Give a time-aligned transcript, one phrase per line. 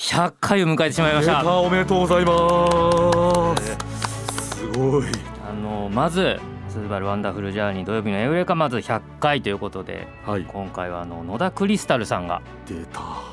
[0.00, 1.58] 100回を迎えてしまいまし出た。
[1.58, 4.56] おめでとうございます。
[4.56, 5.04] すごい。
[5.46, 6.40] あのまず
[6.70, 10.44] SUBARU Wonderful Journey 土曜日のエウレカまず100回ということではい。
[10.44, 12.40] 今回はあの野田クリスタルさんが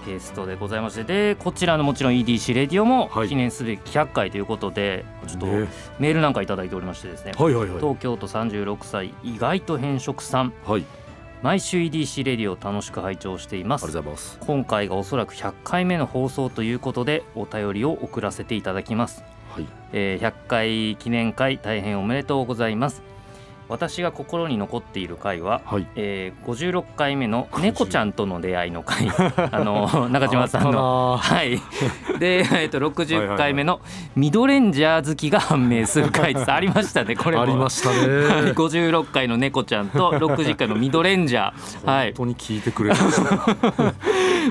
[0.05, 3.29] ゲストでございましてでこちらのもちろん EDC レディオもはい。
[3.29, 5.70] 記念すべき100回ということでちょっとね。
[5.99, 7.31] メールなんかいただいておりましてですね。
[7.38, 7.79] はいはいはい。
[7.79, 10.54] 東京都36歳意外と偏食さん。
[10.65, 10.84] はい
[11.41, 14.40] 毎週 EDC レディオを楽しく拝聴していまありがすとうございます。
[14.41, 19.66] 今回がおそらく100回目の放送ということでお便りを送らせていただきます、はい。
[19.94, 23.04] えー100回記念会大変おめでとうございます
[23.70, 25.87] 私が心に残っている回は、はい。
[25.96, 29.10] えー56回目の猫ちゃんとの出会いの回。
[29.51, 30.71] あの中島さんの。
[30.71, 31.60] のはい。
[32.20, 33.82] で、 えっと60回目の
[34.15, 36.35] ミドレンジャー好きが判明する回。
[36.35, 37.15] ありましたね。
[37.18, 37.43] これも。
[37.43, 37.99] ありましたはい、
[38.45, 42.13] ね56回の猫ちゃんと60回のミドレンジャー、はい。
[42.13, 43.93] 本当に聞いてくれました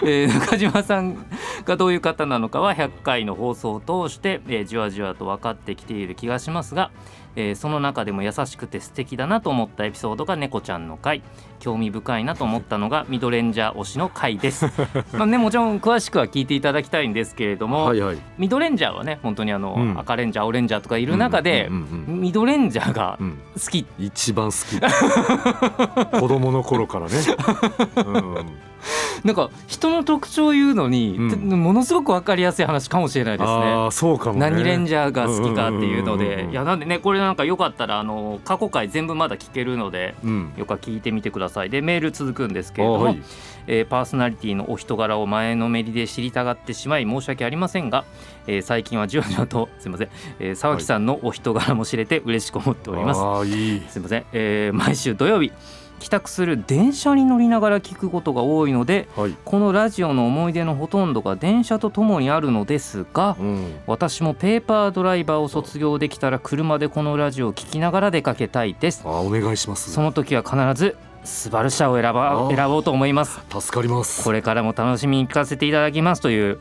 [0.05, 1.17] えー中島さん
[1.65, 6.91] がどういう方なのかは100回の放送を通して、えーじわじわと分かってきている気がしますが、
[7.37, 11.23] えーその中でも優しくて素敵だなと思ったエピソードが猫ちゃんの回。
[11.59, 14.67] 興味深いなと思ったのがミドレンジャー推しの回です。
[15.17, 18.19] まあね、もちろん詳しくは聞いていただきたいんですけれども、はいはい。
[18.39, 19.99] ミドレンジャーはね本当にあの、うん。
[19.99, 22.21] 赤レンジャー青レンジャーとかいる中で、うんうんうん。
[22.21, 23.39] ミドレンジャーがうん。
[23.55, 24.81] 好き、一番好き。
[26.21, 27.13] 子供の頃からね、
[28.05, 28.47] うん、
[29.25, 31.31] なんか人の特徴を言うのに、うん。
[31.31, 33.89] てものすごく分かりやすい話かもしれないですね。
[33.91, 34.41] そうかもね。
[34.51, 36.49] 何レンジャーが好きかっていうので。
[36.51, 40.53] いやなんでねこれなんかよかったらあの過去回全部まだ聞けるのでうん。
[40.57, 41.71] よか聞いてみてください。
[41.71, 43.23] でメール続くんですけれども、あはい。
[43.69, 48.05] えーパーソナリティのお人柄を前のめりで知りたがってしまい申し訳ありませんが、
[48.47, 50.09] えー最近はじわじわと すいません、
[50.39, 53.83] えー沢木さんのお人柄も知れて嬉しく思っております、ああいい。
[53.89, 55.51] すいません、えー毎週土曜日
[55.99, 69.03] 帰宅する電車に乗りながら聞くことが多いのではい、このラジオの思い出のほとんどが電車とともにあるのですがうん、私もペーパードライバーを卒業できたら車でこのラジオを聞きながら出かけたいです。
[69.05, 69.91] あお願いします。
[69.91, 73.41] その時は必ずスバル車を選ばあ選ぼうと思います。
[73.51, 74.25] 助かります。
[74.25, 76.59] これからも楽しみに聞かせていただきますという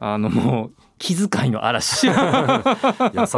[0.00, 2.06] あのもう気遣いの嵐。
[2.06, 2.12] 優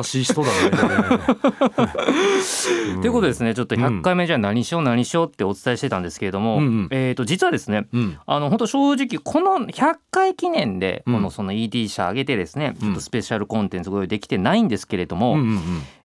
[0.03, 0.55] しい人だね、
[3.01, 6.63] ということでですねちょっと100回目じゃあ何しよう何しようってお伝えしてたんですけれども、うん。
[6.63, 8.19] うんえー、と実はですねうん。
[8.27, 11.15] あの本当正直この100回記念でうん。
[11.15, 12.89] このその ED 社上げてですね、うん。
[12.89, 15.61] ちょっとスペシャルコンテンツご用意できてないんですけれども、うんうんうん。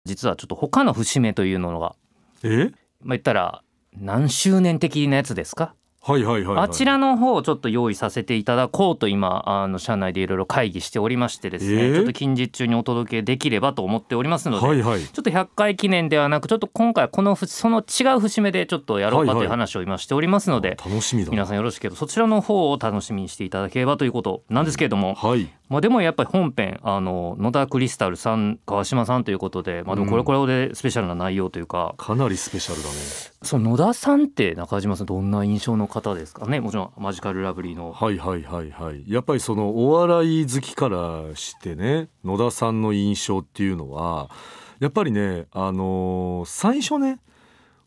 [0.05, 1.95] 実はちょっと他の節目というのが
[2.43, 2.71] え？
[3.01, 3.63] まあ、言ったら
[3.97, 11.95] 何周年的なやつですか、はいはいはい、はい、あちらの方をちょっと用意させていただこうと今あの社内でいろいろ会議しておりましてですね、えー？
[11.95, 15.01] ちょっと近日中にお届けできればと思っておりますので、はいはい。
[15.01, 19.47] ちょっと100回記念ではなくちょっと今回はこのふその違う節目でちょっとやろうかはいはいとい。
[19.47, 32.96] う話を今しておりますので、楽しみだ皆さんよろしければそちらの方を楽しみにしていただければということなんですけれども、はいまあ、でもやっぱり本編あの野田クリスタルさん川島さんということで、まあ、でもこれこれでスペシャルな内容というか、かなりスペシャルだね。
[33.44, 36.59] その野田さんって中島さんどんな印象の方ですかね？
[36.59, 37.94] もちろんマジカルラブリーの。
[37.94, 39.03] はいはいはいはい。
[39.07, 44.31] やっぱりそのお笑い好きからしてね野田さんの印象っていうのは
[44.80, 47.19] やっぱりねあのー最初ね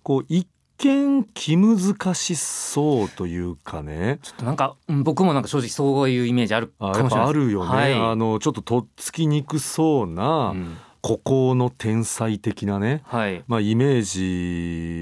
[0.04, 0.46] こう一
[0.82, 4.18] 見気難しそうというかね。
[4.22, 7.28] ちょっとなんか、うん僕もなんか正直そういうイメージあるかもしれない。
[7.28, 7.94] あるよね、はい。
[7.94, 10.76] あのちょっととっつきにくそうなうん。
[11.00, 13.42] 孤高の天才的なね、はい。
[13.48, 14.02] まあ、イメー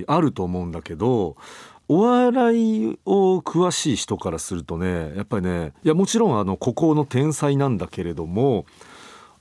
[0.00, 1.36] ジあると思うんだけど
[1.88, 8.64] お笑いを詳しい人からするとねやっぱりねいやもちろんあの孤高の天才なんだけれども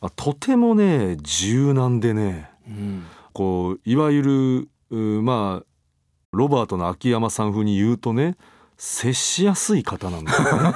[0.02, 3.06] あとてもね柔軟でねうん。
[3.32, 5.69] こういわゆるうまあ
[6.32, 8.36] ロバートの秋山さん風に言うとね
[8.78, 10.74] 接しやすい方なんだよね。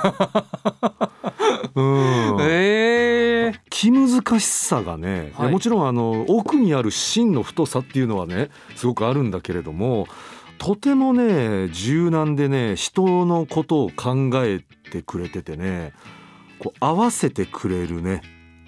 [1.75, 10.07] うんえー気難しさがね、はいもちろんあの奥にある芯の太さっていうのはねすごくあるんだけれども
[10.57, 15.91] とてもね柔軟でね人のことを考えてくれててね
[16.59, 18.21] こう合わせてくれるね、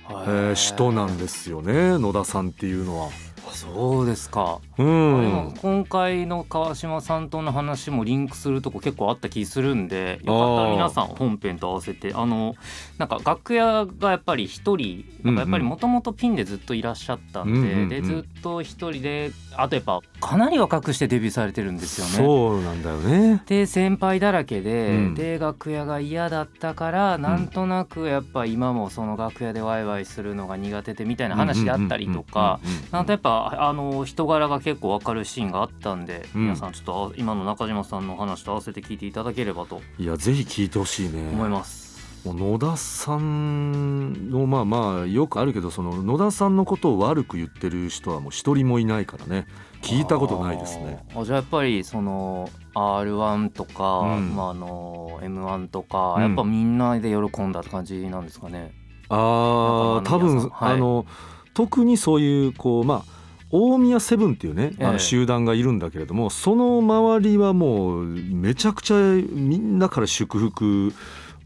[0.10, 3.10] えー人なんですよね野田さんっていうのは。
[3.52, 12.56] そうですか、うでもん今回の川島さんとの話もリンクするとこ結構あった気するんでよかったら皆さん本編と合わせてあの
[12.98, 17.90] なんか楽屋がやっぱり一人なんかやっぱりもともとピンでずっといらっしゃったんで,、うんうんうん。
[17.90, 22.14] でずっと一人であとやっぱかなり若くしてデビューされてるんですよね。
[22.14, 32.60] そうなんだよねで先輩だらけで、うんで楽屋が嫌だったからなんとなくやっぱ今もその楽屋でワイワイするのが苦手でみたいな話であったりとか。
[32.92, 41.85] なんとやっぱあの人柄が結構わかるシーンがあったんで、うん皆さんちょっとあ今の中島さんのお話と合わせて聞いていただければといやぜひ聞いてほしいね思います。
[42.26, 49.48] もう野田さんのまあまあよくあるけどその野田さんのことを悪く言ってる人はもう一人もいないからね。
[49.84, 51.06] 聞いたことないですね。
[51.16, 54.36] あじゃあやっぱりその R1 とか、うん。
[54.36, 56.22] まああの M1 とか、うん。
[56.24, 58.74] やっぱみんなで喜んだって感じなんですかね。
[59.10, 60.74] ああ多分はい。
[60.74, 61.06] あの
[61.54, 63.16] 特にそういうこうまあ
[63.52, 64.88] 大宮セブンっていうね、あえ。
[64.88, 70.94] えの集団がいるんだけれどもその周りはもうめちゃくちゃみんなから祝福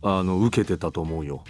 [0.01, 1.43] あの受けてたと思うよ。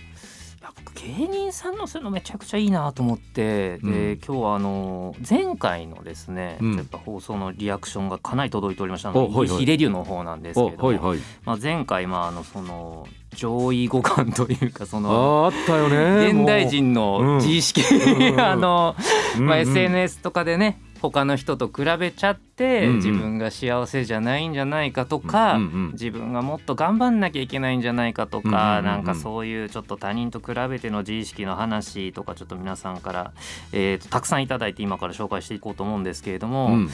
[0.76, 3.92] 僕芸人さんのそういうのめちゃくちゃいいなと思って、うん。
[3.92, 6.76] で今日はあの前回のですね、うん。
[6.76, 9.58] やっぱ放送のリアクションがかなり届いておりましたので、おはいはい。
[9.60, 11.20] 非レデュの方なんですあけれども、はいはい。
[11.44, 16.30] まあ、前回まああのその上位互換というかそあのーあったよね。
[16.32, 16.88] 現代人う。
[16.90, 16.94] ん。
[16.94, 18.96] の自意識、うんうんあの、
[19.40, 22.96] まあ、SNS とかでね他の人と比べちゃって、うんうん。
[22.98, 28.86] 自分が幸せじゃないんじゃないかとか、うんうん自分がもっと頑張んなきゃいけないんじゃないかとか、うんうんうんうん。
[28.86, 33.34] なんかそういうちょっと他人と比べての自意識の話とかちょっと皆さんから、
[33.72, 36.90] えーとたくさんいただいて今から紹介していこうと思うんですけれども、うん。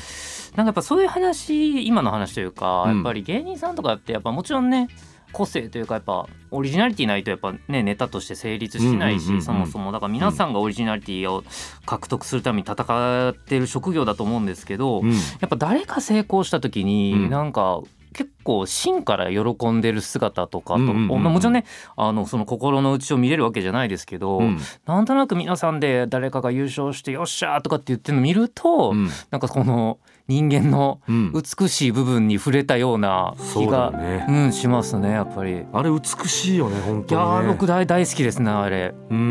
[0.55, 2.95] なんかやっぱそういう話今の話というか、うん。
[2.95, 4.87] やっぱり芸人さんとかってやっぱもちろんね
[5.35, 11.43] 個性というかやっぱオリジナリティないとやっぱねネタとして成立しないし、そもそもだから皆さんがオリジナリティを
[11.85, 15.11] 獲得するために戦ってる職業だと思うんですけど、うん。
[15.11, 17.29] やっぱ誰か成功した時に、うん。
[17.29, 17.81] なんか
[18.13, 21.65] 結構芯から喜んでる姿とかと、もちろんね
[21.97, 24.57] あのその心の内を見れるわけじゃないですけど、うん。
[24.85, 29.09] なんとなく皆さんで誰かが優勝してよっしゃーとかって言ってるの見ると、うん。
[29.31, 35.59] なんかこの人間のうん美しい部分に触れたような気がよねうんしますねやっぱり。
[35.59, 37.25] いあれ美しいよね本や当にね。
[37.25, 38.95] ー僕大大好きですねあれ。
[39.11, 39.21] うんう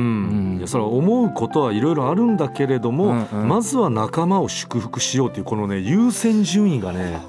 [0.54, 7.20] んいやそれは思うことはいろいろあるんだけれども、うんうんまずは仲間を祝福しようっていうこのね優先順位がね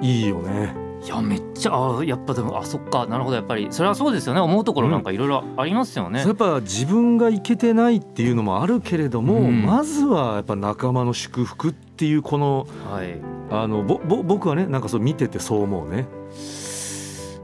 [0.00, 0.74] いいよね。
[1.02, 6.20] いやめっちゃあーやっぱでもあそっかなるほどやっぱりそれはそうですよね思うところなんかいろいろありますよね。
[6.20, 13.20] やっぱ自分がいけてないっていうのもあるけれども、うんまずはやっぱ仲間の祝福っていうこのはい。
[13.52, 16.06] あのぼぼ僕はねなんかそう見ててそう思うね。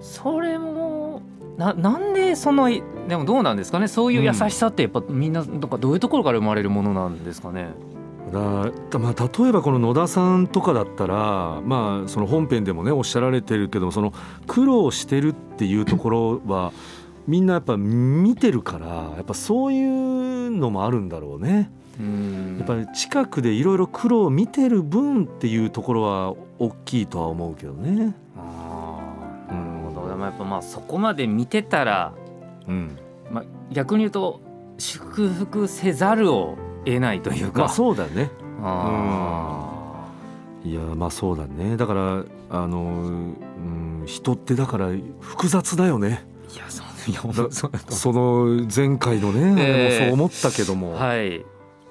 [0.01, 1.21] それも
[1.57, 7.69] ななんでそのいでもどうなんですかねそういう優しさってやっぱみんななんかどういうところから生まれるものなんですかね。
[8.33, 8.41] だ
[8.99, 14.13] まあ、例えばこの野田さんとかだったら、まあ、その本編でもねおっしゃられてるけどもその
[14.49, 16.73] 苦労してるっていうところは
[17.29, 18.87] みんなやっぱ見てるから
[19.17, 21.71] やっぱそういうのもあるんだろうね。
[21.99, 22.57] うん。
[22.59, 28.15] やっぱり近くでいろいろ苦労を見てる分っていうところは大きいとは思うけどね。
[28.37, 30.09] あーなるほど。
[30.09, 32.13] でもやっぱまあそこまで見てたら、
[32.67, 32.99] うん、
[33.31, 34.41] まあ、逆に言うと
[34.79, 37.61] 祝福せざるを得ないというか。
[37.61, 38.31] まあそうだよね。
[38.63, 40.09] あ
[40.65, 41.77] いやまあそうだね。
[41.77, 42.83] だからあの、う
[44.03, 44.89] ん、人ってだから
[45.21, 46.27] 複雑だよね。
[46.49, 46.57] ー
[47.11, 47.23] いや
[47.89, 49.75] その前回のね、ええ。
[49.75, 51.45] あれもそう思ったけども、はい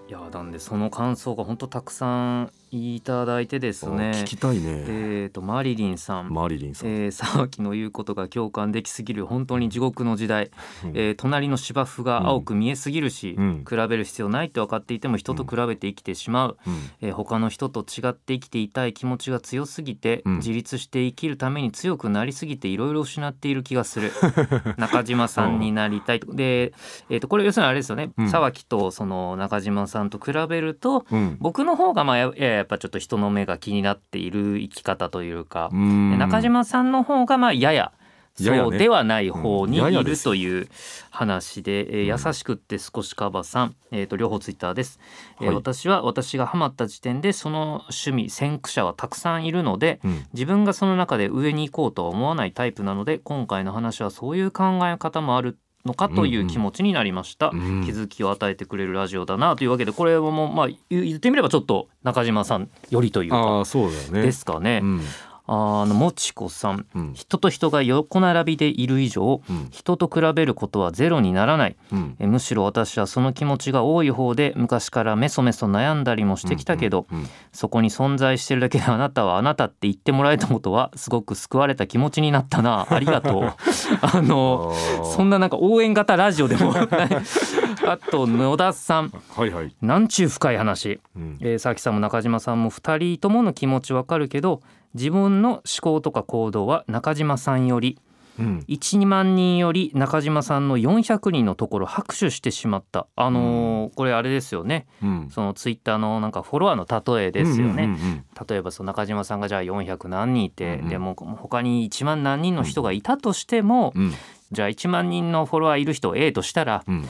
[0.07, 10.51] いやなんでその感想が本当たくさんいただいてですあね聞きたいね、えー、とマリリンさん、マリリンさん、えー、沢木の言うことが共感できすぎる本当に地獄の時代、
[10.83, 10.89] うん。
[10.89, 13.65] えー隣の芝生が青く見えすぎるし、うん。
[13.67, 16.73] 比べる必要ないって分かっていても人と比べて生きてしまう、うん。
[17.01, 20.35] えー他の人と違って生きていたい気持ちが強すぎて、うん。
[20.37, 24.11] 自立して生きるために強くなりすぎていろいろ失っている気がする。
[24.77, 26.33] 中島さんになりたいと。
[26.33, 26.73] で、
[27.09, 28.29] えー、とこれ要するにあれですよね、うん。
[28.29, 31.37] 沢木とその中島さんと比べるとうん。
[31.39, 37.91] 僕の方がまあやややっぱちょっと人の目が気になっている生き方というか、中島さんの方がまあやや
[38.37, 40.67] そうではない方にいるという
[41.09, 44.99] 話で、えー優しくって少しカバさん、えー、と両方ツイッターです、
[45.41, 50.25] え私は私がハマった時点でその趣味先駆者はたくさんいるのでうん。
[50.33, 64.21] 自分がその中で上に行こうとは思わないタイプなので今回の話はそういう考え方もあるのかという気持ちになりました、うん気づきを与えてくれるラジオだなというわけでこれはもうまあ言言ってみればちょっと中島さんよりというかそうだよね。
[64.23, 64.79] ですかね。
[64.83, 65.01] うん
[65.47, 66.85] あのもちこさん。
[66.95, 67.13] うん。
[67.13, 69.67] 人と人が横並びでいる以上うん。
[69.71, 71.75] 人と比べることはゼロにならない。
[71.91, 72.15] うん。
[72.19, 82.85] えむしろ私はその気持ちが多い方で昔からメソメソ悩んだりもしてきたけど、うんうんそこに存在してるだけであなたはあなたって言ってもらえたことはすごく救われた気持ちになったな。
[82.91, 83.43] ありがとう。
[84.01, 84.73] あの
[85.15, 89.11] そんななんか応援型ラジオでも あと野田さん。
[89.35, 90.99] はいはい、なんちゅう深い話。
[91.15, 91.37] うん。
[91.39, 94.61] えー、佐々木さんも中島さんも2人ともの気持ちわかるけど
[94.95, 97.99] 自分の思考とか行動は中島さんより
[98.39, 98.65] うん。
[98.67, 103.07] 1万人より中島さんの400人のところ拍手してしまった。
[103.15, 104.87] あのーこれあれですよね。
[105.01, 105.29] うん。
[105.31, 110.83] そのツイッターのなんかフォロワーの例えですよね、うんうんうん例えばその中島さんがじゃあ400何人いて、うん。
[110.83, 114.13] うんでも他に1万何人の人がいたとしても、うん。
[114.51, 117.05] じゃあ1万人のフォロワーいる人を A としたら、うん。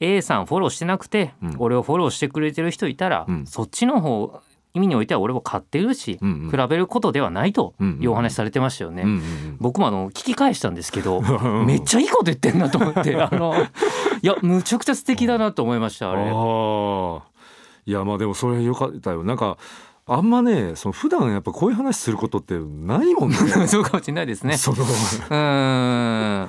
[0.00, 1.56] A さんフォローしてなくて、うん。
[1.58, 3.46] 俺をフォローしてくれてる人いたら、うん。
[3.46, 4.40] そっちの方
[4.74, 6.50] 意味においては俺も買ってるし、うんうん。
[6.50, 9.02] 比べることではないというお話されてましたよね。
[9.02, 13.14] うんうん僕もあの聞き返したんですけどうん めっちゃいいこと言ってんなと思って。
[13.20, 13.54] あの
[14.22, 16.22] いやむちゃくちゃ素敵だなと思いましたあれ。
[16.22, 19.24] いやまあでもそれよかったよ。
[19.24, 19.58] なんか
[20.06, 23.36] あんまねその普段やっぱこういう話することってないもんね。
[23.68, 24.56] そうかもしれないですね。
[24.56, 24.78] その。
[24.82, 26.48] うーん。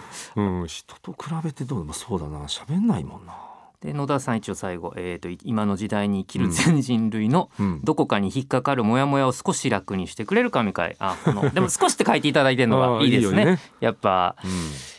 [0.62, 0.68] うん。
[0.68, 1.86] 人と比べてどう？
[1.86, 2.40] まあそうだな。
[2.46, 3.34] 喋んないもんな
[3.82, 7.82] で野田さん一応最後、えー、とい今の時代に生きる全人類のうん。
[7.84, 13.42] どこかに引っかかるモヤモヤを少し楽にしてくれる神回あこの でも少しって書いていただいてるのがいいですね。
[13.42, 13.60] いいよね。
[13.80, 14.36] やっぱ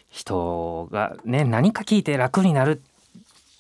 [0.09, 2.83] 人がね何か聞いて楽になる、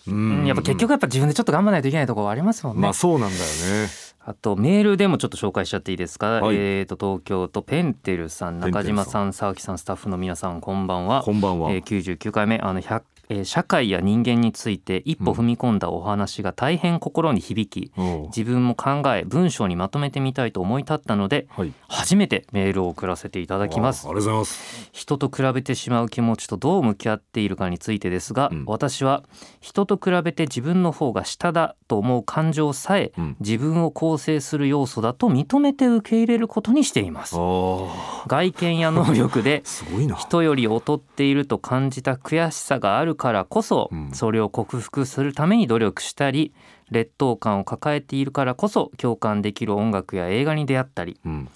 [0.09, 0.45] うん。
[0.45, 3.43] やっぱ結局やっぱ自分でちょっと頑張らないといけないところありますもんね、まあそうなんだよ
[3.85, 3.89] ね。
[4.25, 6.57] あとメールでもちょっと紹介しちゃっていいですか、はい。
[6.57, 11.23] えー、と東京都ペンテルさん中島さん佐々木さんスタッフの皆さんこんばんは。
[11.23, 12.59] こんばんは、えー、99回目。
[12.59, 13.03] あの100、
[13.33, 21.73] えー社会や人間について一歩踏み込んだお話が大変心に響き、おう自分も考え文章にまとめてみたいと思い立ったのではい。
[21.89, 24.07] 初めてメールを送らせていただきます。
[24.07, 24.91] あありがとうございます。
[24.93, 28.65] 人と比べてしまう気持ちとどう向き合っているかについてですが、うん。
[28.67, 29.23] 私は
[29.61, 33.37] 人と比べて自分の方が下だと思う感情さえうん。
[33.41, 37.37] 自分を構成する要素だと認めて受け入れることにしています。
[37.37, 39.63] 外見や能力で
[40.19, 44.11] 人より劣っていると感じた悔しさがあるからこそ、うん。
[44.13, 46.53] それを克服するために努力したり
[46.91, 51.49] 劣等感を抱えているからこそ共感できる音楽や映画に出会ったりうん。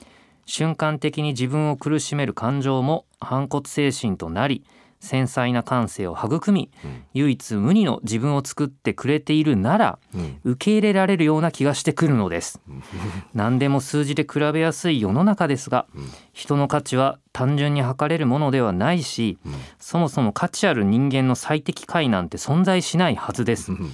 [0.47, 4.63] 瞬間的に自分を苦しめる感情も反骨精神となり
[5.07, 7.05] 繊細な感性を育みうん。
[7.15, 10.39] 唯一無二の自分を作ってくれているならうん。
[10.45, 12.61] 受け入れられるような気がしてくるのです。
[13.35, 16.09] 何でも数字で比べやすい世の中ですがうん。
[16.33, 19.55] 人の価値は単純に測れるものではないしうん。
[19.79, 23.73] そもそも価値ある人間の最適解なんて存在しないはずです。
[23.73, 23.91] うん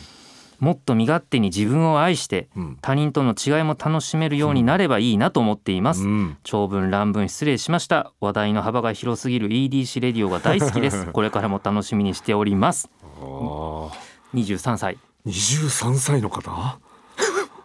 [0.62, 2.78] もっと身勝手に自分を愛してうん。
[2.80, 6.04] 他人との違いも楽しめるようになればいいなと思っています。
[6.04, 6.36] うん。
[6.44, 8.12] 長文乱文失礼しました。
[8.20, 11.06] 話題の幅が広すぎる EDC レディオが大好きです。
[11.12, 12.88] これからも楽しみにしております。
[13.02, 13.90] ああ
[14.34, 14.98] 23歳。
[15.26, 16.78] 23歳の方？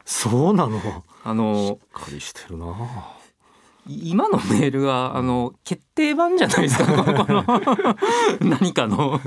[0.04, 0.80] そうなの？
[0.82, 0.84] し
[1.24, 2.66] あのっかりしてるな。
[3.88, 7.96] 今のメールはあの決定版じゃないですか？
[8.42, 9.22] 何かの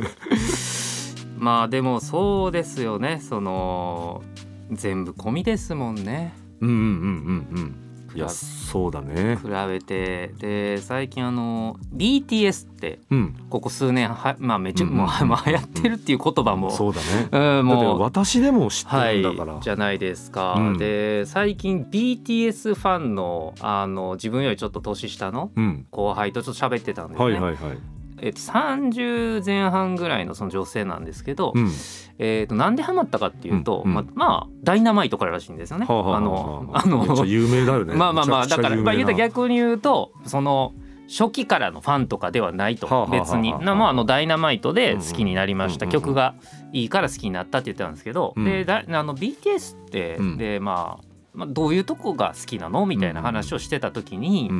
[1.41, 3.19] まあでもそうですよね。
[3.21, 4.23] その
[4.71, 6.35] 全部込みですもんね。
[6.61, 7.59] うんうんうんうん。
[7.59, 7.77] うん
[8.13, 9.37] いやそうだね。
[9.37, 10.35] 比べて。
[10.39, 13.37] で最近あの BTS ってうん。
[13.49, 17.29] ここ数年はまあめっちゃ、うんうんもうまあ流行ってるっていう言葉も、そうだね。
[17.61, 18.01] うん、もう。
[18.01, 20.79] 私でも知ってはいるんだから、じゃないですか、うん。
[20.79, 25.87] で最近 BTS ファンのあの自分よりちょっと年下のうん。
[25.91, 27.79] 後輩とちょっと喋ってたんですね、はいはいはい
[28.23, 31.71] えっと、30前半ぐらいのその女性なんですけど、うん。
[32.19, 33.95] えっとなんでハマったかっていうと、うんうん。
[33.95, 35.87] ままあダイナマイトかららしいんですよね。
[35.87, 36.83] はあはあはあのあ。
[36.83, 37.95] あの有名だよね。
[37.97, 40.75] まあまあまあだからまあ言うと逆に言うとその
[41.09, 43.09] 初期からのファンとかではないと。
[43.11, 43.55] 別に。
[43.59, 46.35] なまああのダイナマイトで好きになりました曲が
[46.73, 48.45] いいから好きになったって言ってたんですけどうん。
[48.45, 50.37] でだあの BTS ってうん。
[50.37, 52.85] でまあまあどういうとこが好きなの？
[52.87, 54.51] みたいな話をしてた時に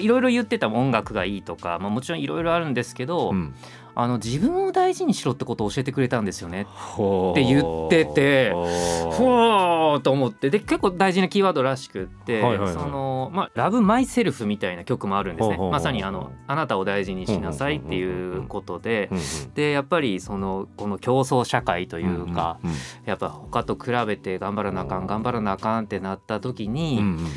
[0.00, 3.54] いろいろ言ってた音楽がいいとかまあもちろんいろいろあるんですけどうん。
[3.94, 6.62] あの自分を大事にしろってことを教えてくれたんですよね。
[6.62, 10.50] って言っててほうと思って。
[10.50, 12.72] で結構大事なキーワードらしくって、はいはいはい。
[12.72, 15.56] そのまあ「ラブマイセルフみたいな曲もあるんですね。
[15.56, 19.08] まさにあの「あなたを大事にしなさい」っていうことで。
[19.10, 19.54] うんうん。
[19.54, 22.72] でやっぱりそのこの競争社会というか、うん
[23.04, 27.20] やっぱ他と比べて頑張らなあかん頑張らなあかんってなった時に、うんうんうん。
[27.22, 27.28] い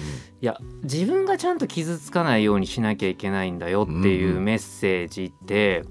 [0.42, 5.84] や自分がちゃんと傷つかないようにしなきゃいけないんだよっていうメッセージって、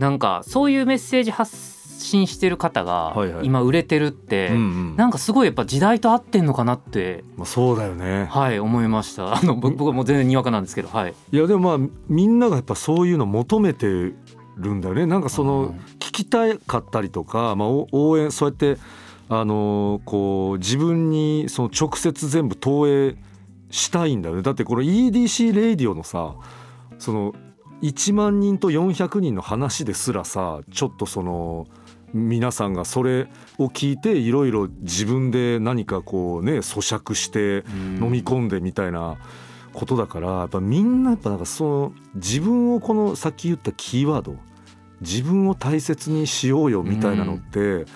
[0.00, 1.54] なんかそういうメッセージ発
[2.00, 4.58] 信してる方が今売れてるって、うんう
[4.94, 4.96] ん。
[4.96, 8.24] なんかすごいやっぱ時代と合ってんのかなってまあ、そうだよね。
[8.30, 9.36] はい思いました。
[9.36, 11.14] あの僕僕はもう全然にわかなんですけどはい。
[11.32, 14.14] いやでもまあみんながやっぱそういうの求めてる
[14.74, 15.04] んだよね。
[15.04, 18.78] なんかその聞きたかったりとか、まあ、お応援そうやって
[19.28, 23.16] あのーこう自分にその直接全部投影
[23.70, 24.40] したいんだよね。
[24.40, 26.36] だってこの EDC レイディオのさ
[26.98, 27.34] その
[27.82, 31.66] 1万人と400人の話ですらさちょっとその
[32.12, 39.16] 皆さんがそれを聞いていろいろ自分で何かこうね咀嚼して飲み込んでみたいな
[39.72, 44.36] ことだからやっぱみんなやっぱなんかその自分をこのさっき言ったキーワード
[45.00, 47.86] 自分を大切にしようよみたいなのって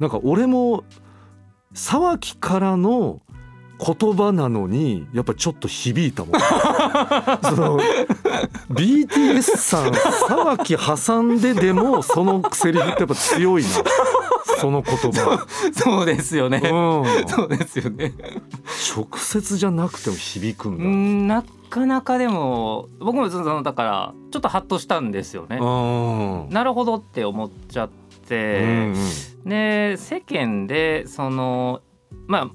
[0.00, 0.84] なんか俺も
[1.72, 3.20] 沢木からの
[3.78, 6.40] 言葉なのにやっぱちょっと響いたもん。
[7.42, 7.78] その
[8.70, 9.92] BTS さん
[10.28, 13.68] 沢木挟んででもそのセリフってやっぱ強いな。
[14.58, 18.12] その言葉、そうですよね、うん、そうですよね。
[18.96, 20.84] 直接じゃなくても響くんうだ。
[20.84, 25.58] んなかなかでも僕もそのだからちょっとハッとしたんですよね。
[25.60, 26.54] うん。
[26.54, 28.94] なるほどって思っちゃっうて、ん。
[29.44, 31.80] で世間でその
[32.26, 32.50] まあ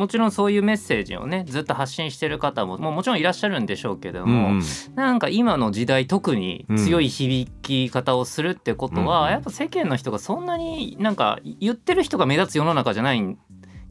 [0.00, 4.62] もちろんそういうメッセージをねずっと発信してる方ももうもちろんいらっしゃるんでしょうけどうんも、うん。
[4.94, 13.36] なんか今の時代特に強い響き方をするってことは、うんやっぱ世間の人がそんなになんか言ってる人が目立つ世の中じゃない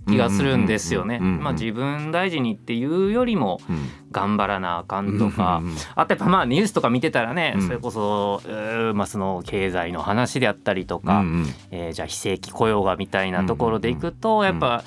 [0.08, 1.18] 気がするんですよね。
[1.18, 7.62] うんうんうんうんまあ自分大事にっていうよりもうん頑張らなあかんとか、うんうんあとやっぱまあニュースとか見てたらね、うん。
[7.62, 8.42] それこそ、
[8.96, 11.46] まあ、その経済の話であったりとか、うんうん。
[11.70, 14.46] えーじゃあ非正規雇用がみたいなところでいくと、ん。
[14.46, 14.84] やっぱ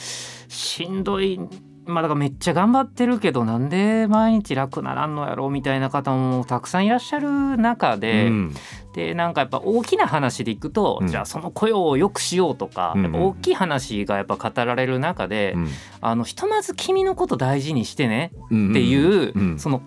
[0.52, 1.40] しんどい。
[1.84, 8.54] まあだからめっちゃ頑張ってるけどなんで毎日楽ならんのやろみたいな方もたくさんいらっしゃる中で、うん。
[8.94, 11.08] でなんかやっぱ大きな話でいくと、うん。
[11.08, 13.02] じゃあその雇用を良くしようとか、うん。
[13.02, 15.68] やっぱ大きい話がやっぱ語られる中で、うん。
[16.00, 19.58] あのひとまず君のこと大事にしてねうんっていう、うん。
[19.58, 19.82] その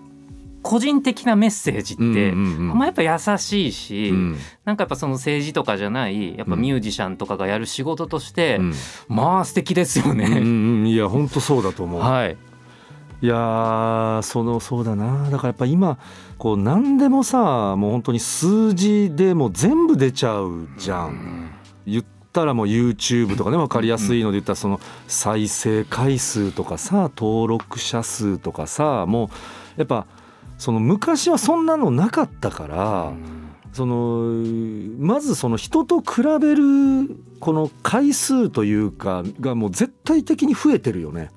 [0.68, 4.38] 個人的なメッセージって、まあ、やっぱ優しいし、うん。
[4.66, 8.74] なんかやっぱその政治とかじゃないやっぱミュージシャンとかがやる仕事として、うん。
[9.08, 10.28] まあ素敵ですようんうね。
[10.28, 10.88] んうん。
[10.88, 12.02] いや本当そうだと思う。
[12.02, 12.38] はい、
[13.22, 15.30] いやーそのそうだな。
[15.30, 16.00] だからやっぱ今
[16.40, 21.52] こう何でもさもう本当に数字でもう全部出ちゃうじゃん。
[21.86, 29.30] 言ったらもう YouTube とかね分かりやすいので言ったらその再生回数とかさ登録者数とかさもう
[29.78, 30.08] やっぱ
[30.66, 33.14] その昔はそんなのなかったから。
[33.72, 34.32] その
[35.00, 41.30] まずその人と比べるこの回数というかがもう絶対的に増えてるよね。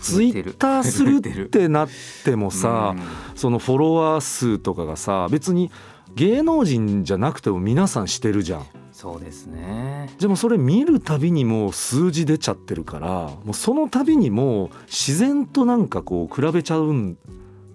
[0.00, 1.88] ツイッターするってなっ
[2.24, 2.96] てもさ
[3.36, 5.70] そのフォロワー数とかがさ別に
[6.16, 8.66] 芸能人じゃなくても皆さんしてるじゃん。
[8.90, 10.10] そうですね。
[10.18, 17.16] でもそれ見るたびにもう数字出ちゃってるからもうその度にもう自然となんかこう比べちゃうん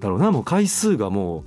[0.03, 0.31] だろうな。
[0.31, 1.43] もう回数がもう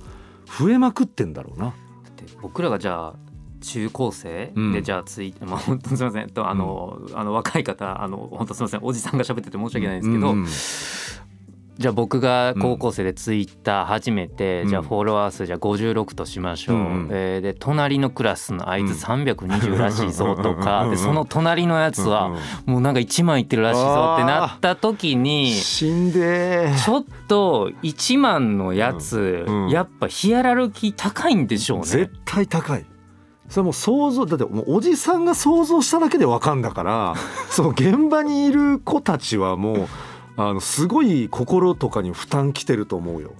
[0.59, 1.73] 増えまくってんだろうな。
[2.17, 3.15] で僕らがじゃあ
[3.61, 4.73] 中高生うん。
[4.73, 6.29] でじゃあツイ まあ本当すみません。
[6.29, 8.79] とあの、あの若い方あの本当すみません。
[8.83, 10.47] おじさんが喋ってて申し訳ないんですけど、うんうん
[11.77, 14.69] じゃあ僕が高校生でツイッター始めて、うん。
[14.69, 17.09] じゃあフォロワー数じゃあ56としましょう、うんうん。
[17.11, 20.91] えーで隣のクラスのあいつ320らしいぞとか、うん。
[20.91, 22.35] でその隣のやつは
[22.65, 31.85] もうなんか1万いってるらしいぞってなった時に死んでちょっと1万のやつ、やっぱヒアラルキー高いんでしょうね。
[31.85, 32.11] 絶。
[32.25, 32.85] 対高い。
[33.49, 37.13] それもう想像だってもうおじさんが想像しただけでわかんだから
[37.49, 39.87] その現場にいる子たちはもう
[40.37, 43.33] あのすごい心とかに負担きてると思うよ。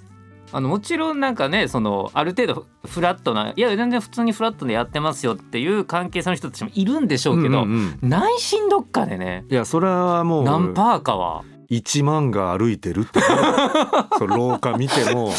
[0.51, 8.10] あのもちろんなんかねそのある程度フラットないや全然普通にフラットでやってますよっていう関係性の人たちもいるんでしょうけど、うんうんうん。
[8.10, 11.43] 内心どっかでねいやそれはもう何パーかは。
[11.69, 13.19] 1万が歩いてるって
[14.17, 15.33] そう廊下見ても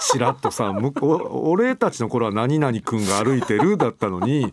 [0.00, 4.52] ちらっとさ向こう俺たちの頃は何々くんが歩いてるだったのに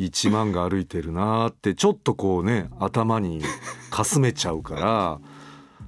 [0.00, 3.40] 1万が歩いてるなーってちょっとこうね頭に
[3.90, 5.20] かすめちゃうから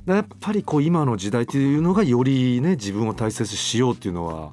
[0.07, 4.53] やっぱりこう今の時代っていうのがよりね自分を大切にしようっていうのは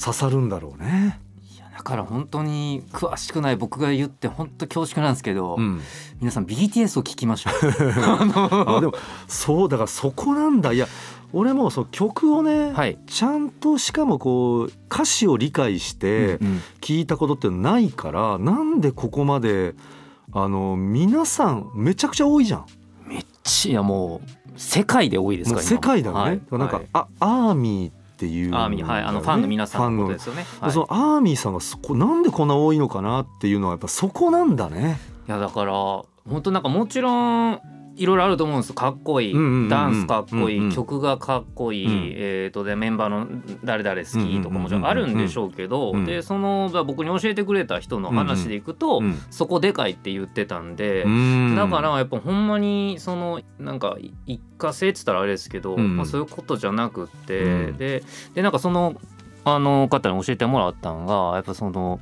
[0.00, 1.20] 刺さるんだろうね。
[1.54, 5.80] いやだから本当に詳しくない僕が言って本当恐縮なんですけど、うん、
[6.20, 7.52] 皆さん BTS を聞きましょう。
[8.76, 8.92] あでも
[9.26, 10.72] そうだからそこなんだ。
[10.72, 10.86] いや
[11.32, 16.62] 俺もそう曲をね、はい、ちゃんとしかもこう歌詞を理解してうん。
[16.80, 19.74] 聞いたことってないから、なんでここまで
[20.32, 22.66] あの皆さんめちゃくちゃ多いじゃん。
[23.06, 26.20] めっちゃいやもう世界で多いですから世界だよね。
[26.22, 26.40] はい。
[26.52, 26.86] なんか、はい。
[26.92, 29.02] あアーミーっっていう、アーミーはい。
[29.02, 30.46] あのファンの皆さんのことですよね。
[30.60, 34.98] はい、そのアーミーさんがそこなんでこんな多いのかなっていうのはやっぱそこなんだね。
[35.28, 36.06] いやだから本
[36.44, 37.60] 当なんかもちろん
[37.96, 39.34] いろいろあると思うんですかっこいい、
[39.68, 42.12] ダンスかっこいい、曲がかっこいい、うん。
[42.16, 43.26] えー、とでメンバーの
[43.64, 46.04] 誰々好きとかもちろんあるんでしょうけど、うん。
[46.04, 51.04] でその僕に教えてくれた人の話でいくと、うんそこでかいって言ってたんで。
[51.04, 51.54] うん。
[51.56, 55.96] だからやっぱほんまにそのなんかい一過性っつったらあれですけど、うん。
[55.96, 57.76] まあ、そういうことじゃなくって、うん。
[57.76, 58.02] で
[58.34, 59.00] でなんかその
[59.44, 62.00] あの方に教えてもらったのがやっぱその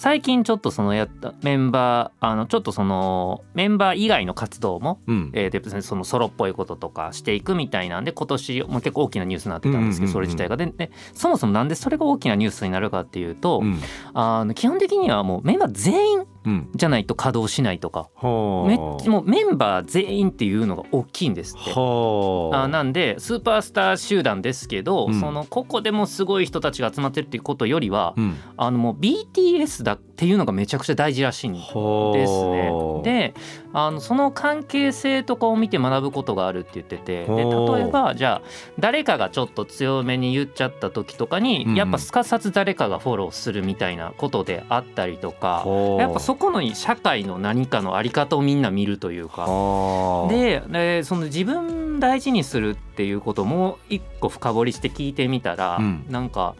[0.00, 5.30] 最近ちょっとそのやったメンバーあのちょっとそのメンバー以外の活動も、うん。
[5.34, 10.20] えー、でそのソロっぽいこととかしていくみたいなんで今年もう結構大きなニュースになってたんですけど、うんうんうん。
[10.20, 10.56] うんそれ自体が。
[10.56, 13.78] ででそもそもなんでそれが大きなニュースになるかっていうと、うん。
[14.14, 16.70] あの基本的にはもうメンバー全員うん。
[16.74, 18.08] じゃないと稼働しないとか。
[18.14, 18.68] はあ。
[18.68, 21.72] めっちゃもうメンバー全員っていうのが大きいんですって。
[21.72, 22.62] はあ。
[22.64, 25.20] あなんでスーパースター集団ですけど、うん。
[25.20, 28.36] その個々でもすごい人たちが集まってるっていうことよりは、うん。
[28.56, 33.32] あのもう BTS だっていうのがめちゃくちゃ大事らしいんですはあね。
[33.32, 33.34] で
[33.72, 38.48] あのその関係性とかを見て学ぶことがあるって言っててで例えばじゃあ
[38.78, 49.42] 誰かがちょっと強めに言っちゃった時とかに、やっぱすかさず誰かがフォローするみたいなことであったりとか、はあやっぱそこの社会の何かのあり方をみんな見るというか。
[49.42, 56.04] はあででその自分大事にするっていうことも一個深掘りして聞いてみたら、うん。
[56.08, 56.54] なんか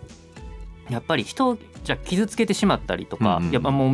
[0.90, 3.90] やっぱり人をじゃあ傷つけてしまったりとか、うんうんやっぱもう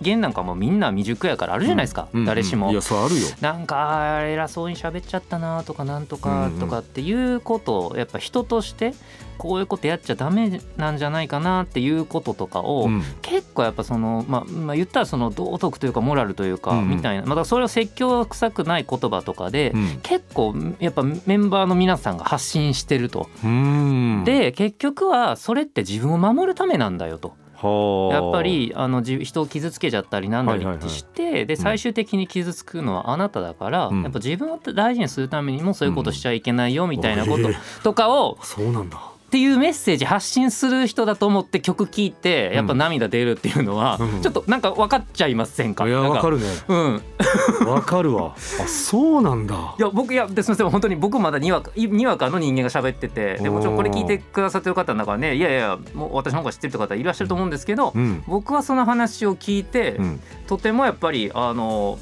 [0.00, 2.70] 人間なんかもうみんな未熟やからあるじゃないですか、うんうん誰しも。
[2.70, 2.82] いや。
[2.82, 3.26] それあるよ。
[3.40, 6.60] なんか偉そうに喋っちゃったなとかなんとかうんうん。
[6.60, 8.94] とかっていうことをやっぱ人として
[9.38, 13.02] こういうことやっちゃダメなんじゃないかなっていうこととかを、うん。
[13.22, 16.78] 結構やっぱその、まあ、まあ言ったらその道徳というかモラルというかうん。
[16.82, 20.00] うんみたいな、またそれを説教臭くない言葉とかで、うん。
[20.02, 23.28] 結構やっぱメンバーの皆さんが発信してると。
[23.44, 24.22] うん。
[24.24, 27.34] で結局はそれって自分を守るためなんだよと。
[27.60, 28.14] はあ。
[28.14, 34.02] やっぱりあのじ人を傷つけちゃったりなんだりってして、で最終的に傷つくのはあなただから、うん。
[34.02, 37.48] やっぱ自分を大事にするためにもそういうことしちゃいけないよみたいなこと
[37.82, 38.98] とかを そうなんだ
[39.30, 44.22] っていうメッセージ発信する人だと思って曲聴いてやっぱ涙出るっていうのは、うん。
[44.22, 45.86] ちょっとなんか分かっちゃいませんか？
[45.86, 46.46] いやなんわかるね。
[46.66, 47.02] うん、
[47.64, 48.34] わかるわ。
[48.34, 49.76] あそうなんだ。
[49.78, 58.24] いや僕いやですみません本当に僕まだにわかいにわかの人間が喋っててでもちろんこれ聞いてくださってる方の中はねいやいやもう私の方が知ってる方いらっしゃると思うんですけど、うん。
[58.26, 60.20] 僕はその話を聞いて、うん。
[60.48, 62.00] とてもやっぱりあの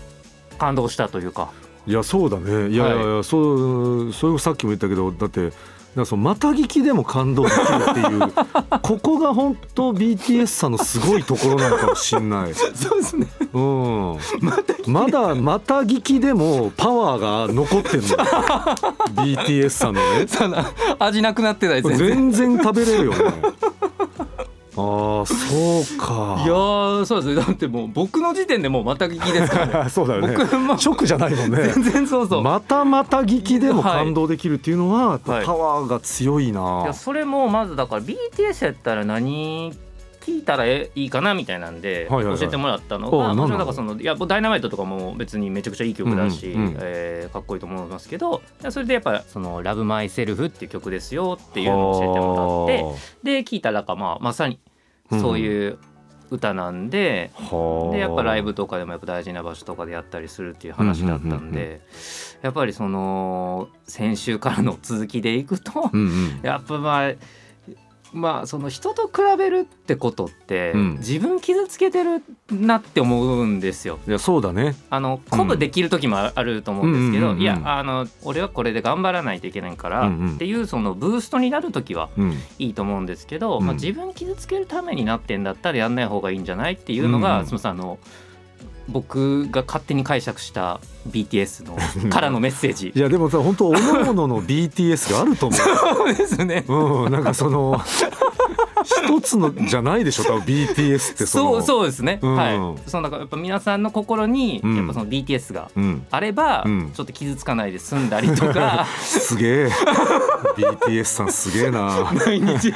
[0.57, 1.51] 感動したというか。
[1.87, 2.69] いやそうだね。
[2.69, 5.53] いやいやいや、そうそれをさっきも言ったけどだって
[5.99, 13.27] なんかそのまた聞きでも感動できるっていうここが本当 BTS さんのすごいところなのかもしんない、 そうですね。
[13.53, 14.19] うん、
[14.87, 18.07] まだまた聞きでもパワーが残ってんの。
[19.25, 20.27] BTS さんのね。
[21.01, 23.19] 味なくなってない全然全然食べれるよね
[24.79, 26.43] ああそうか。
[26.45, 27.43] いやーそうですね。
[27.43, 29.91] だってもう僕の時点でもうまた聞きですからね。
[29.91, 30.37] そうだよね。
[30.37, 30.75] 僕も。
[30.75, 31.69] 直じゃないもんね。
[31.75, 35.45] 全然そうそう、またまた聞きでも感動できるっていうのは、はい。
[35.45, 39.73] パワーが強いな、いやそれもまずだから BTS やったら何
[40.29, 54.59] 聞いたらえいいかなみたいなんで教えてもらったのがもちろんからそのいやダイナマイトとかも別にめちゃくちゃいい曲だし、うえーかっこいいと思いますけどそれでやっぱその「ラブマイセルフっていう曲ですよっていうのを教えてもらってで聞いたらかまあまさに
[55.11, 55.79] そういう
[56.31, 61.81] 歌なんで、はあでやっぱライブとかでもやっぱ大事な場所とかでやったりするっていう話だったんで、うんうんうんう
[62.43, 66.41] やっぱりその先週からの続きでいくと、うんうん。
[66.43, 67.13] やっぱまあ
[68.13, 70.97] まあその人と比べるってことって、うん。
[70.99, 73.99] 自分傷つけてるなって思うんですよ。
[74.07, 74.75] いやそうだね。
[74.91, 77.33] あの鼓舞できる時もあると思うんですけど、うん。
[77.33, 77.37] うんうん。
[77.37, 80.35] うんいやあの俺はこれで頑張らないといけないから、うんうん。
[80.35, 82.33] っていうそのブーストになる時はうん。
[82.59, 83.65] いいと思うんですけど、うん。
[83.65, 87.41] まあ、自分傷つけるためになってんだったらやんない方がいいんじゃないっていうのが、うん。
[87.41, 87.99] うんすみませんあの
[88.89, 91.77] 僕が勝手に解釈した BTS の
[92.11, 92.99] からのメッセージい。
[92.99, 96.65] やでもさ本当おのおのの BTS があると思 そうですね。
[96.69, 97.81] ううんなんかその
[98.89, 100.25] 一つのじゃないでしょ？
[100.25, 102.19] 多分 BTS ってそそうのそうですね。
[102.23, 102.35] うん。
[102.35, 102.91] はい。
[102.91, 106.07] そのだからやっぱ皆さんの心にうんやっぱその BTS がうん。
[106.11, 106.91] あれば、うん。
[106.93, 108.87] ちょっと傷つかないで済んだりとか。
[109.01, 109.69] すげえ。
[110.57, 112.11] BTS さんすげえな。
[112.27, 112.73] 毎日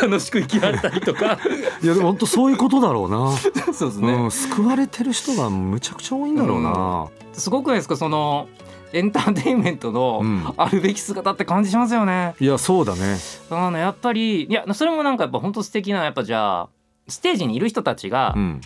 [0.00, 1.38] 楽しく生きられたりとか。
[1.82, 3.32] いやでも本当そういうことだろうな、
[3.72, 7.96] そうですね、うん、救われてる人がむちゃくちゃ多いんだろうな、すごくないですか？
[7.96, 8.48] その
[8.94, 10.54] エンターテインメントのうん。
[10.56, 12.34] あるべき姿って感じしますよね。
[12.38, 13.16] いやそうだね。
[13.50, 16.68] あのやっぱりいやそれもなんかやっぱ本当素敵なやっぱじゃあ
[17.08, 18.60] ステージにいる人たちがうん。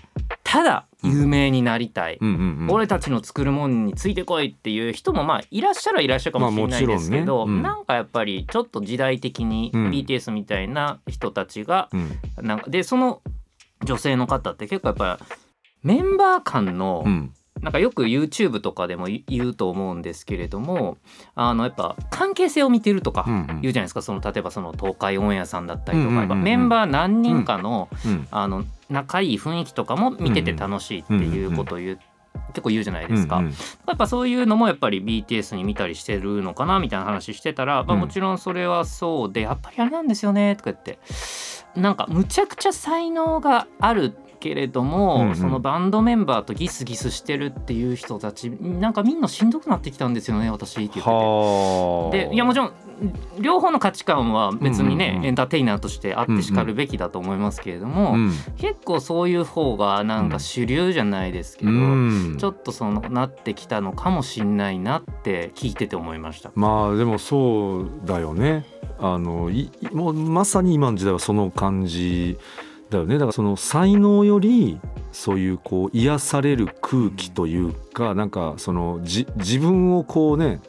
[0.44, 7.52] ただ有名になりたい、うんうんうん俺たちの作るもんについてこいっていう人もまあいらっしゃるはいらっしゃるかもしれないですけど、まあね。
[7.54, 7.62] うん。
[7.62, 12.46] なんかやっぱりちょっと時代的にうん BTS みたいな人たちがうん。
[12.46, 13.22] なんかでその
[13.84, 15.18] 女性の方って結構やっぱ
[15.82, 17.32] メンバー間のうん
[17.62, 20.98] なんかよく YouTube とかでも言言うと思うんですけれども
[21.34, 24.02] あのやっぱ関係性を見てるとか言うじゃないですか。
[24.02, 31.98] その例えばその東海オンエアさんだったりとか、メンバー何人かの,、うんあの仲いい雰囲気とかも見てて楽しいっていうことを言う、
[32.48, 33.50] 結構言うじゃないですか、うんうん。
[33.86, 40.98] やっぱそういうのもやっぱり BTS に見たりしてるのかなみたいな話してたら、まあ、うんもちろんそれはそうでやっぱりあれなんですよねとか言って。
[41.76, 45.36] なんかむちゃくちゃ才能があるけれども、うんうん。
[45.36, 51.08] そのバンドメンバーとギスギスしてるっていう人たちなんかみんなしんどくなってきたんですよね私って言ってて。
[51.08, 52.10] はあ。
[52.12, 52.72] でいやもちろん
[53.38, 55.26] 両方の価値観は別にね、うんうんうん。
[55.26, 58.32] エンターテイナーとしてあってしかるべきだと思いますけれども、うん。
[58.56, 62.36] 結構そういう方がなんか主流じゃないですけど、うん。
[62.38, 66.50] ちょっとそのなってきたのかもしんないなって聞いてて思いました。
[66.54, 68.66] まあでもそうだよね。
[69.00, 69.48] あの
[69.92, 72.36] もうまさに今の時代はその感じ
[72.90, 73.14] だよね。
[73.14, 74.80] だからその才能より
[75.12, 80.60] そういうこう癒される空気というか、なんかそのじ自分をこうね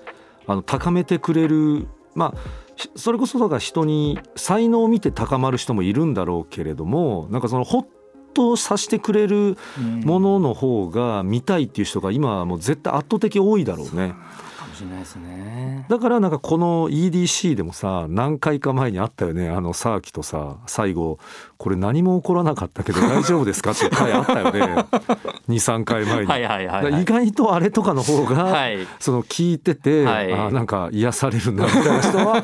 [0.47, 2.39] あの高めてくれるまあ
[2.75, 7.87] ひそれこそだから人に才能を見て高まる人もいるんだろうけれどもなんかそのほっ
[8.33, 9.57] とさせてくれる
[10.03, 14.09] ものの方が見たいっていう人が今はもう絶対圧倒的多いだろうね。
[14.09, 14.48] かも
[14.79, 15.85] しれないですね。
[15.89, 21.19] だからなんかこの EDC でもさ何回か前にあったよねあのサーキとさ最後
[21.57, 24.85] これ何も起こらなかったけど大丈夫ですかって回あったよね
[25.49, 26.25] 23回前に。
[26.25, 28.87] はいはいはい、意外とあれとかの方が、はい。
[28.99, 32.43] その聞いてて、はいあなんか癒されるなみたいな人は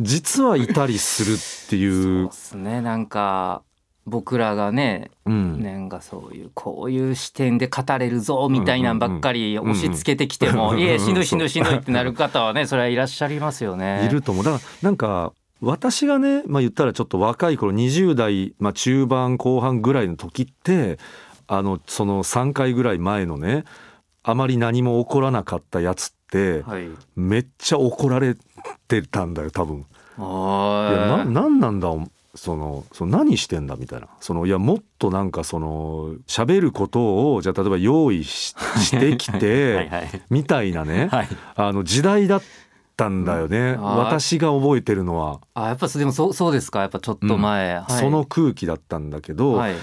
[0.00, 3.62] 実はいたりするってい そううっすねなんか
[4.06, 14.04] 僕らがねうんなんかそういうこういう視点で語れるぞみたいなんばっかり押し付けてきても、うんうんいやしんどいしんどいしんどいってなる方はねそれはいらっしゃいますよね。
[14.04, 20.98] いると思うだからなんか私がね、まあ、言ったらちょっと若い頃20代、まあ、中盤後半ぐらいの時って
[21.46, 23.64] あのその3回ぐらい前のね
[24.24, 26.88] あまり何も起こらなかったやつってはい。
[27.14, 28.36] めっちゃ怒られ
[28.88, 29.86] てたんだよ多分。
[30.18, 31.88] いやなあなんなんだ
[32.34, 34.08] そのその何してんだみたいな。
[34.20, 41.08] そのいやもっとなんかその喋ることをじゃあ例えば用意し してきてはいはいみたいなね。
[41.10, 41.28] はい。
[41.56, 42.42] あの時代だっ
[42.96, 43.74] たんだよね、ん。
[43.74, 43.96] あー。
[43.98, 46.80] 私が覚えてるのは、あやっぱでもそうそうですか。
[46.80, 47.92] やっぱちょっと前、はい。
[47.92, 49.74] その空気だったんだけど、はい。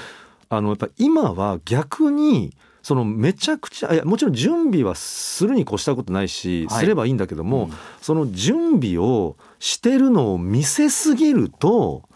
[0.49, 6.79] あのやっぱ今は逆にそのめちゃくちゃいやもちろん準備はするに越したことないし、はい。
[6.79, 7.73] すればいいんだけども、うん。
[8.01, 12.08] その準備をしてるのを見せすぎると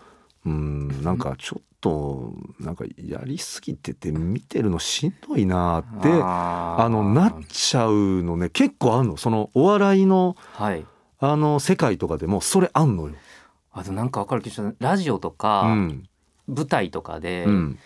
[0.45, 9.17] うんなんかちょっとなんかやりすぎてて見てるのしんどいなってあのなっちゃうのね結構あんの。
[9.17, 10.86] そのお笑いのはい。
[11.19, 13.13] あの世界とかでもそれあんのよ。
[13.71, 16.03] あとなんかわかる気がしたラジオとうか、ん。
[16.47, 17.79] 舞台とかで、うん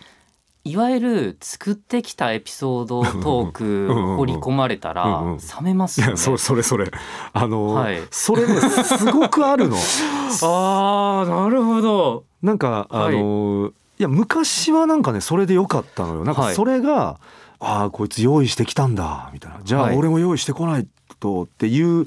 [0.64, 6.12] いわゆる作ってきたエピソードトーク掘り込まれたら冷めますよね。
[6.12, 6.90] いやそそれそれ
[7.32, 9.76] あの、はいそれねすごくあるの。
[10.42, 12.24] あーなるほど。
[12.42, 16.24] なんかあはいの、い、や昔はなんかねそれでよかったのよ。
[16.24, 17.18] なんかはいそれが、
[17.60, 20.86] ああこいつ用意してきたんだみたいなじゃあはい俺も用意してこない
[21.18, 22.06] とっていう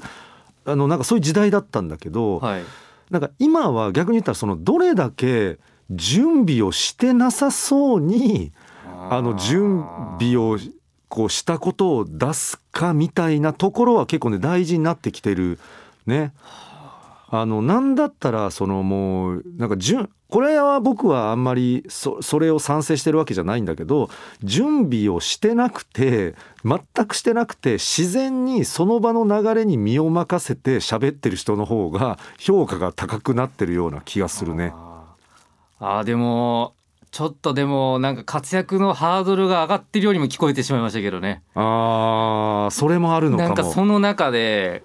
[0.64, 2.62] あのなんかそういう時代だったんだけど、はい。
[3.10, 5.58] なんか今は逆に言ったらそのどれだけ
[5.90, 8.52] 準備をしてなさそうに
[9.10, 9.84] あの準
[10.18, 10.58] 備を
[11.08, 15.58] こうしたことを出すかみたいなところは結構ね大事になってきてる
[16.06, 16.32] ね。
[17.34, 24.10] あのなんだったらそのもうなんか準これは僕はあんまりそそれを賛成してるわけじゃないんだけど
[24.42, 34.74] 準備をしてなくて全くしてなくて自然にその場の流れに身を任せて喋ってる人の方が評価が高くなってるような気がするね。
[35.84, 36.74] あでも
[37.10, 41.42] ちょっとでもなんか活躍のハードルが上がってるようにも聞こえてしまいましたけどね。
[41.54, 43.48] あーそれもあるのかも。
[43.48, 44.84] なんかその中で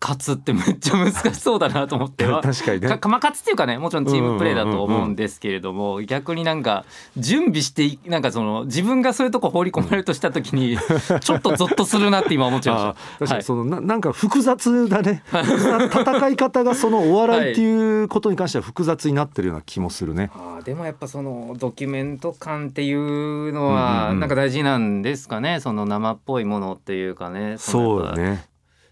[0.00, 2.24] 勝つってめっちゃ難しそうだなと思って。
[2.42, 2.98] 確かにね。
[2.98, 3.08] か。
[3.08, 6.84] まあ勝つっていうかねもちろんチームプレーだと思うんですけれども、逆になんか
[7.16, 10.78] 準備していなんかその自分がそういうとこ放り込まれるとした時に
[11.20, 12.88] ちょっとゾッとするなって今思っちゃいました。
[12.88, 20.30] はいかにその、ななんか複雑だね 戦い方がそのお笑いっていうことに関しては複雑になってるような気もするね。
[20.34, 27.52] あーでもやっぱそのドキュメント感っていうのはうんなんか大事なんですかね、その生っぽいものっていうかね。
[27.52, 28.48] のそうやっぱよね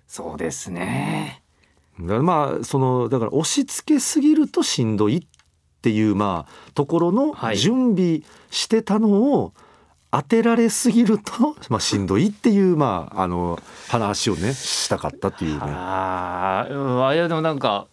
[0.07, 1.42] そうですね。
[2.01, 5.23] だからまあそのだから押し付けすぎるとしんどいっ
[5.83, 7.59] ていうまあところのはい。
[7.59, 9.53] 準備してたのを
[10.11, 15.61] 当てられすぎると、 まあ、しんどいっていう、まあ、あの話をねしたかったっていうね。
[15.61, 17.87] ああいやでもなんか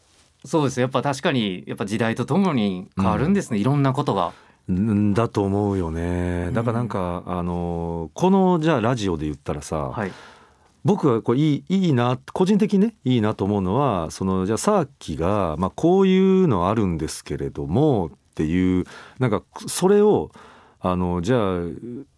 [0.46, 4.34] そうですやっぱ確かにやっぱ時代とともに変わるんですね、いろんなことが。
[4.72, 6.50] んだと思うよね。
[6.54, 10.12] だからなんか、あのこのじゃあラジオで言ったらさ、はい
[10.86, 18.86] 僕はこういいいいな個人的にねいいなと思うのはそのじゃあさっきが、まあ、こういうのあるんですけれどもっていう
[19.20, 20.32] なんかそれを
[20.80, 21.62] あのじゃあ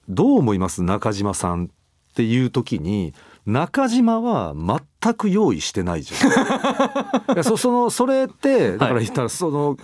[0.09, 0.81] どう思います？
[0.83, 1.67] 中島さんっ
[2.15, 3.13] ていう時に
[3.45, 6.31] 中島は全く用意してないじゃん。
[7.33, 9.77] いやそそのそれってだから言ったらその、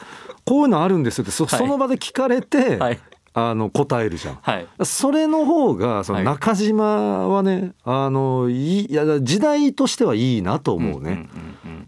[0.45, 1.59] こういうのあるんですよってそはい。
[1.59, 2.99] その場で聞かれて、はい
[3.33, 4.39] あの答えるじゃん。
[4.41, 11.11] はいそれの方がそのはい中島はね、あのいいいや時代としてはいいなと思うね。
[11.11, 11.29] んん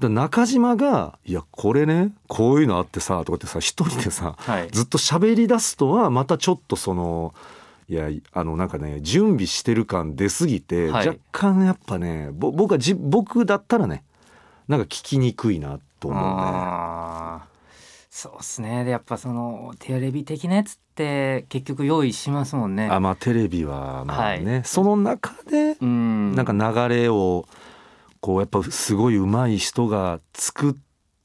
[0.01, 7.33] うん中島が「いやこれねこういうのあってさ」とかってさ一人でさはいずっと喋り出すとはまたちょっとその
[7.87, 14.03] いやあのなんかね準備してる感出すぎて、はい若干やっぱねぼ僕はじ僕だったらね
[14.67, 16.31] なんか聞きにくいなと思うね。
[18.15, 22.87] そうですねでやっぱそのテレビ的なやつって結局用意しますもんね。
[22.91, 26.53] あまあテレビはまあね、はいその中でうんなんか
[26.87, 27.47] 流れを
[28.21, 30.75] こうやっぱすごい上手い人が作っ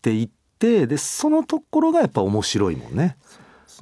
[0.00, 3.18] ていってでそのところがやっぱ面白いもんね。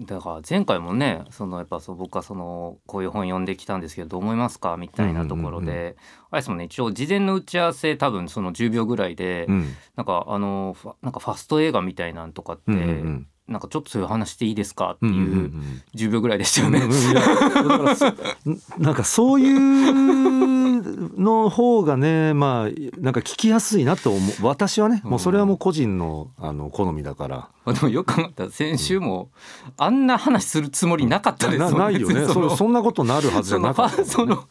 [0.00, 4.76] だから前回もねそのやっぱそう僕はそのこういう本読んできたんですけどどう思いますか？
[4.76, 5.94] みたいなところで、うんうん
[6.32, 9.74] あれですもんね一応事前の打ち合わせ多分その10秒ぐらいで、うん。
[9.94, 16.82] なんかあのファなんかファスト映画みたいなんとかって、うんうんなんかちょっとそういう話していいですかっていうん10秒ぐらいでしたよね。
[18.78, 24.46] なんかそういうの方がねまあなんか聞きやすいなと思う。
[24.46, 27.48] 私はねもうそれはもう個人のあの好みだから。
[27.64, 29.30] あでもよく考えたら先週も
[29.76, 32.26] あんな話するつもりなかったですなもんないよね。
[32.26, 32.50] その。
[32.50, 34.02] そそんなことなるはずじゃなかった。
[34.02, 34.48] ァそのフ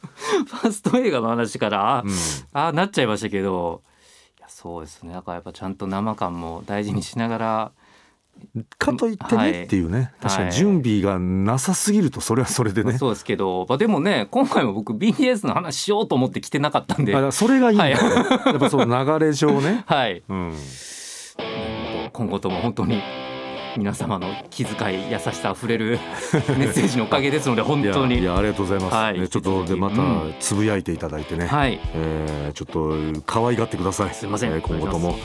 [0.54, 2.12] ァスト映画の話から、うん。
[2.54, 3.82] ああなっちゃいましたけど
[4.40, 5.14] いやそうですね。
[5.14, 7.72] だからやっぱちゃんと生感も大事にしながら、
[8.78, 9.64] かといってね、はい。
[9.64, 10.12] っていうね。
[10.22, 17.32] 確かはいに準備がなさすぎるとそれはそれでね、そうですけど、まあ、でもね今回も僕 BTS の話しようと思って来てなかったんで。
[17.32, 20.24] それがいいはやっぱその流れ上ね、 はい。
[20.28, 20.54] うん、
[22.14, 23.02] 今後とも本当に
[23.78, 26.00] 皆様の気遣い優しさあふれる
[26.58, 28.20] メッセージのおかげですので本当に。
[28.20, 29.20] いやありがとうございます、はい。
[29.20, 30.34] ね、ちょっとでまたうん。
[30.40, 31.80] つぶやいていただいてね、はい。
[31.94, 34.14] えーちょっと可愛がってください。
[34.14, 35.18] すいません、えー今後とも。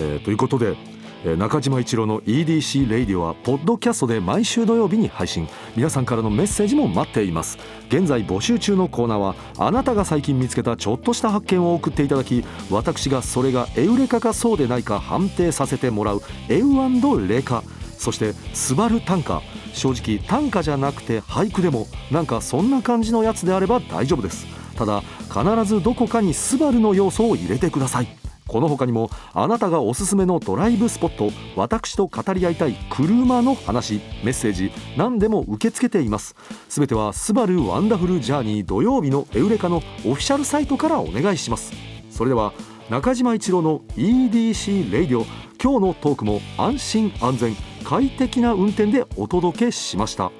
[0.00, 5.48] えーということで、えー中島一郎の EDC レイディオはポッドキャストで毎週土曜日に配信。
[5.74, 7.58] 皆さんからのメッセージも待っています。
[7.88, 17.64] 現在募集中のコーナーはあなたが最近見つけたちょっとした発見を送っていただき私がそれがエウレカかそうでないか判定させてもらうエウレカ。
[17.96, 19.42] そして「スバル短歌」
[19.74, 24.46] 正直短歌じゃなくて俳句でもなんかそんな感じのやつであれば大丈夫です。
[24.76, 25.02] ただ
[25.32, 28.17] 必ずどこかに「スバルの要素を入れてください。
[28.48, 36.34] この他にもあなたがおすすめのドライブスポット私と語り合いたい車の話メッセージ何でも受け付けています。
[36.68, 41.72] すべては「スバルワンダフルジャーニー土曜日のエウレカ」のオフィシャルサイトからお願いします。
[42.10, 42.52] それでは
[42.90, 45.26] 中島一郎の EDC レイディオ
[45.62, 50.32] 今日のトークも安心安全快適な運転でお届けしました。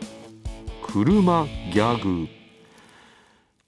[0.83, 2.29] 車ギャグ。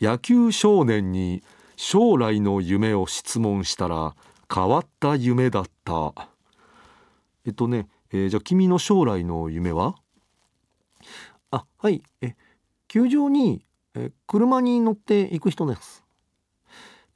[0.01, 1.43] 野球少年に
[1.77, 4.15] 将来の夢を質問したら
[4.53, 6.13] 変わった夢だった。
[7.47, 9.95] えっとね、えーじゃあ君の将来の夢は？
[11.53, 12.03] あはい。
[12.21, 12.35] え
[12.89, 16.05] 球場にえ車に乗って行く人です。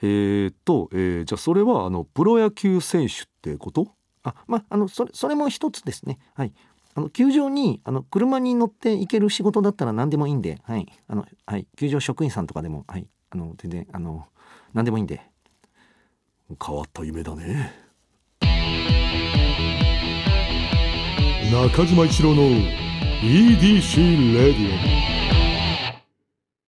[0.01, 3.89] えーっと、えーじゃあそれはあのプロ野球選手ってこと？
[4.23, 6.19] あまああのそれそれも一つですね。
[6.35, 6.53] はい。
[6.95, 11.67] あの球場にあの車に乗って行ける仕事だったら何でもいいんで、はい、あのはい。
[11.77, 14.27] 球場職員さんとかでも、はい、あの全然あの
[14.73, 15.21] 何でもいいんで。
[16.65, 17.73] 変わった夢だね。
[21.51, 22.43] 中島一郎の
[23.23, 25.14] EDC レディオ